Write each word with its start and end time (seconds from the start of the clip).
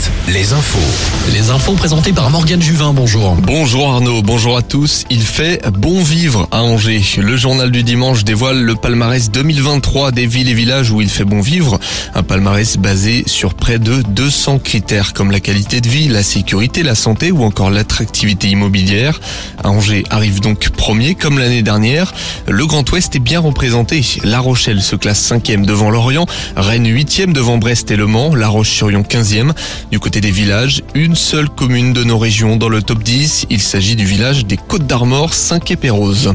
7, 0.00 0.32
les 0.32 0.52
infos. 0.52 0.78
Les 1.32 1.50
infos 1.50 1.72
présentées 1.74 2.12
par 2.12 2.30
Morgane 2.30 2.62
Juvin, 2.62 2.92
bonjour. 2.92 3.34
Bonjour 3.36 3.92
Arnaud, 3.92 4.22
bonjour 4.22 4.56
à 4.56 4.62
tous. 4.62 5.04
Il 5.10 5.22
fait 5.22 5.60
bon 5.70 6.02
vivre 6.02 6.48
à 6.50 6.62
Angers. 6.62 7.02
Le 7.18 7.36
journal 7.36 7.70
du 7.70 7.82
dimanche 7.82 8.24
dévoile 8.24 8.62
le 8.62 8.74
palmarès 8.74 9.30
2023 9.30 10.12
des 10.12 10.26
villes 10.26 10.48
et 10.48 10.54
villages 10.54 10.90
où 10.90 11.00
il 11.00 11.08
fait 11.08 11.24
bon 11.24 11.40
vivre. 11.40 11.78
Un 12.14 12.22
palmarès 12.22 12.76
basé 12.76 13.24
sur 13.26 13.54
près 13.54 13.78
de 13.78 14.02
200 14.02 14.58
critères 14.60 15.12
comme 15.12 15.30
la 15.30 15.40
qualité 15.40 15.80
de 15.80 15.88
vie, 15.88 16.08
la 16.08 16.22
sécurité, 16.22 16.82
la 16.82 16.94
santé 16.94 17.30
ou 17.30 17.42
encore 17.42 17.70
l'attractivité 17.70 18.48
immobilière. 18.48 19.20
Angers 19.64 20.04
arrive 20.10 20.40
donc 20.40 20.70
premier 20.70 21.14
comme 21.14 21.38
l'année 21.38 21.62
dernière. 21.62 22.14
Le 22.48 22.66
Grand 22.66 22.90
Ouest 22.90 23.16
est 23.16 23.20
bien 23.20 23.40
représenté. 23.40 24.04
La 24.24 24.40
Rochelle 24.40 24.82
se 24.82 24.96
classe 24.96 25.20
cinquième 25.20 25.66
devant 25.66 25.90
Lorient, 25.90 26.26
Rennes 26.56 26.88
huitième 26.88 27.32
devant 27.32 27.58
Brest 27.58 27.90
et 27.90 27.96
Le 27.96 28.06
Mans, 28.06 28.34
La 28.34 28.48
Roche-sur-Yon 28.48 29.02
15e. 29.02 29.52
Du 29.90 30.00
côté 30.00 30.20
des 30.20 30.30
villages, 30.30 30.82
une 30.94 31.14
seule 31.14 31.48
commune 31.48 31.92
de 31.92 32.04
nos 32.04 32.18
régions 32.18 32.56
dans 32.56 32.68
le 32.68 32.82
top 32.82 33.02
10. 33.02 33.46
Il 33.50 33.60
s'agit 33.60 33.96
du 33.96 34.04
village 34.04 34.44
des 34.46 34.56
Côtes 34.56 34.86
d'Armor, 34.86 35.34
Saint-Quay-Pérouse. 35.34 36.34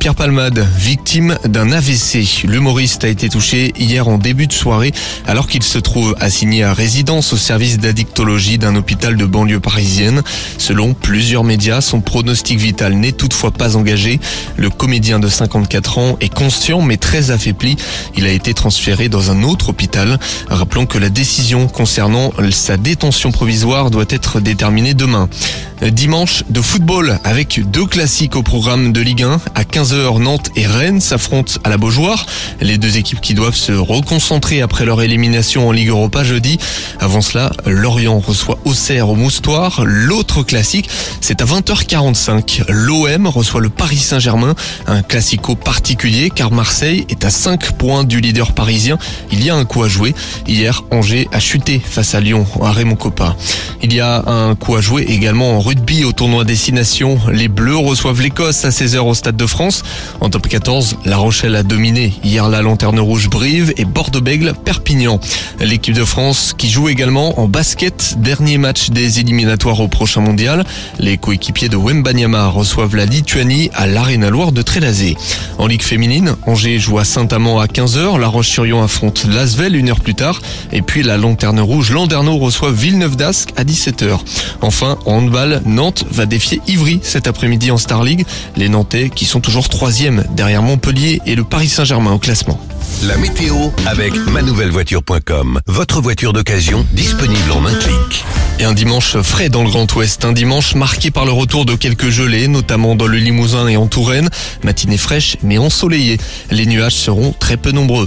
Pierre 0.00 0.14
Palmade, 0.14 0.66
victime 0.78 1.36
d'un 1.44 1.72
AVC. 1.72 2.44
L'humoriste 2.44 3.04
a 3.04 3.08
été 3.08 3.28
touché 3.28 3.74
hier 3.78 4.08
en 4.08 4.16
début 4.16 4.46
de 4.46 4.52
soirée 4.54 4.92
alors 5.26 5.46
qu'il 5.46 5.62
se 5.62 5.76
trouve 5.78 6.16
assigné 6.20 6.64
à 6.64 6.72
résidence 6.72 7.34
au 7.34 7.36
service 7.36 7.78
d'addictologie 7.78 8.56
d'un 8.56 8.76
hôpital 8.76 9.18
de 9.18 9.26
banlieue 9.26 9.60
parisienne. 9.60 10.22
Selon 10.56 10.94
plusieurs 10.94 11.44
médias, 11.44 11.82
son 11.82 12.00
pronostic 12.00 12.58
vital 12.58 12.94
n'est 12.94 13.12
toutefois 13.12 13.50
pas 13.50 13.76
engagé. 13.76 14.20
Le 14.56 14.70
comédien 14.70 15.18
de 15.18 15.28
54 15.28 15.98
ans 15.98 16.16
est 16.22 16.32
conscient 16.32 16.80
mais 16.80 16.96
très 16.96 17.30
affaibli. 17.30 17.76
Il 18.16 18.24
a 18.24 18.32
été 18.32 18.54
transféré 18.54 19.10
dans 19.10 19.30
un 19.30 19.42
autre 19.42 19.68
hôpital. 19.68 20.18
Rappelons 20.48 20.86
que 20.86 20.96
la 20.96 21.10
décision 21.10 21.68
concernant 21.68 22.32
sa 22.52 22.78
détention 22.78 23.32
provisoire 23.32 23.90
doit 23.90 24.06
être 24.08 24.40
déterminée 24.40 24.94
demain. 24.94 25.28
Dimanche 25.82 26.44
de 26.50 26.60
football 26.60 27.18
avec 27.24 27.60
deux 27.70 27.86
classiques 27.86 28.36
au 28.36 28.42
programme 28.42 28.92
de 28.92 29.00
Ligue 29.00 29.22
1 29.22 29.40
à 29.54 29.64
15h 29.90 30.20
Nantes 30.20 30.50
et 30.54 30.66
Rennes 30.68 31.00
s'affrontent 31.00 31.54
à 31.64 31.68
la 31.68 31.76
Beaujoire. 31.76 32.24
Les 32.60 32.78
deux 32.78 32.96
équipes 32.96 33.20
qui 33.20 33.34
doivent 33.34 33.56
se 33.56 33.72
reconcentrer 33.72 34.62
après 34.62 34.84
leur 34.84 35.02
élimination 35.02 35.66
en 35.66 35.72
Ligue 35.72 35.88
Europa 35.88 36.22
jeudi. 36.22 36.58
Avant 37.00 37.20
cela, 37.20 37.50
Lorient 37.66 38.20
reçoit 38.20 38.58
Auxerre 38.64 39.08
au 39.08 39.16
Moustoir. 39.16 39.82
L'autre 39.84 40.44
classique, 40.44 40.88
c'est 41.20 41.42
à 41.42 41.44
20h45. 41.44 42.66
L'OM 42.68 43.26
reçoit 43.26 43.60
le 43.60 43.68
Paris 43.68 43.96
Saint-Germain, 43.96 44.54
un 44.86 45.02
classico 45.02 45.56
particulier 45.56 46.30
car 46.32 46.52
Marseille 46.52 47.04
est 47.08 47.24
à 47.24 47.30
5 47.30 47.72
points 47.72 48.04
du 48.04 48.20
leader 48.20 48.52
parisien. 48.52 48.96
Il 49.32 49.42
y 49.42 49.50
a 49.50 49.56
un 49.56 49.64
coup 49.64 49.82
à 49.82 49.88
jouer. 49.88 50.14
Hier, 50.46 50.84
Angers 50.92 51.26
a 51.32 51.40
chuté 51.40 51.80
face 51.84 52.14
à 52.14 52.20
Lyon 52.20 52.46
à 52.62 52.70
Raymond 52.70 52.94
Coppa. 52.94 53.34
Il 53.82 53.92
y 53.92 54.00
a 54.00 54.22
un 54.28 54.54
coup 54.54 54.76
à 54.76 54.80
jouer 54.80 55.02
également 55.08 55.56
en 55.56 55.60
rugby 55.60 56.04
au 56.04 56.12
tournoi 56.12 56.44
Destination. 56.44 57.18
Les 57.32 57.48
Bleus 57.48 57.78
reçoivent 57.78 58.20
l'Écosse 58.20 58.64
à 58.64 58.68
16h 58.68 58.98
au 58.98 59.14
Stade 59.14 59.36
de 59.36 59.46
France. 59.46 59.79
En 60.20 60.28
top 60.28 60.48
14, 60.48 60.96
La 61.04 61.16
Rochelle 61.16 61.56
a 61.56 61.62
dominé 61.62 62.12
hier 62.24 62.48
la 62.48 62.62
Lanterne 62.62 63.00
Rouge 63.00 63.30
Brive 63.30 63.72
et 63.76 63.84
Bordeaux-Bègle 63.84 64.54
Perpignan. 64.64 65.20
L'équipe 65.60 65.94
de 65.94 66.04
France 66.04 66.54
qui 66.56 66.68
joue 66.68 66.88
également 66.88 67.40
en 67.40 67.48
basket, 67.48 68.16
dernier 68.18 68.58
match 68.58 68.90
des 68.90 69.20
éliminatoires 69.20 69.80
au 69.80 69.88
prochain 69.88 70.20
mondial. 70.20 70.64
Les 70.98 71.16
coéquipiers 71.16 71.68
de 71.68 71.76
Wembanyama 71.76 72.48
reçoivent 72.48 72.96
la 72.96 73.06
Lituanie 73.06 73.70
à 73.74 73.86
l'Arena 73.86 74.30
Loire 74.30 74.52
de 74.52 74.62
Trélazé. 74.62 75.16
En 75.58 75.66
Ligue 75.66 75.82
féminine, 75.82 76.34
Angers 76.46 76.78
joue 76.78 76.98
à 76.98 77.04
Saint-Amand 77.04 77.60
à 77.60 77.66
15h, 77.66 78.18
La 78.18 78.28
Roche-sur-Yon 78.28 78.82
affronte 78.82 79.26
Lasvel 79.26 79.76
une 79.76 79.90
heure 79.90 80.00
plus 80.00 80.14
tard 80.14 80.40
et 80.72 80.82
puis 80.82 81.02
la 81.02 81.16
Lanterne 81.16 81.60
Rouge 81.60 81.92
Landerneau 81.92 82.36
reçoit 82.36 82.72
Villeneuve 82.72 83.16
d'Ascq 83.16 83.50
à 83.56 83.64
17h. 83.64 84.18
Enfin, 84.60 84.98
en 85.06 85.20
handball, 85.20 85.62
Nantes 85.66 86.04
va 86.10 86.26
défier 86.26 86.60
Ivry 86.66 87.00
cet 87.02 87.26
après-midi 87.26 87.70
en 87.70 87.78
Star 87.78 88.02
League. 88.02 88.24
Les 88.56 88.68
Nantais 88.68 89.10
qui 89.10 89.24
sont 89.24 89.40
toujours 89.40 89.68
troisième 89.70 90.24
derrière 90.36 90.62
Montpellier 90.62 91.22
et 91.24 91.34
le 91.34 91.44
Paris 91.44 91.68
Saint-Germain 91.68 92.12
au 92.12 92.18
classement. 92.18 92.60
La 93.04 93.16
météo 93.16 93.54
avec 93.86 94.14
manouvellevoiture.com. 94.14 95.60
Votre 95.66 96.02
voiture 96.02 96.32
d'occasion 96.32 96.84
disponible 96.92 97.52
en 97.52 97.64
un 97.64 97.74
clic. 97.74 98.24
Et 98.58 98.64
un 98.64 98.74
dimanche 98.74 99.16
frais 99.22 99.48
dans 99.48 99.62
le 99.62 99.70
Grand 99.70 99.90
Ouest, 99.94 100.26
un 100.26 100.32
dimanche 100.32 100.74
marqué 100.74 101.10
par 101.10 101.24
le 101.24 101.32
retour 101.32 101.64
de 101.64 101.74
quelques 101.74 102.10
gelées, 102.10 102.46
notamment 102.46 102.94
dans 102.94 103.06
le 103.06 103.16
Limousin 103.16 103.68
et 103.68 103.78
en 103.78 103.86
Touraine. 103.86 104.28
Matinée 104.62 104.98
fraîche 104.98 105.38
mais 105.42 105.56
ensoleillée. 105.56 106.18
Les 106.50 106.66
nuages 106.66 106.96
seront 106.96 107.32
très 107.32 107.56
peu 107.56 107.70
nombreux. 107.70 108.06